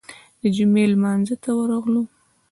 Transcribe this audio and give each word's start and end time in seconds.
د 0.41 0.43
جمعې 0.55 0.85
لمانځه 0.91 1.35
ته 1.43 1.49
ورغلو. 1.59 2.03